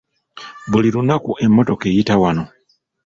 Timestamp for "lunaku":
0.95-1.31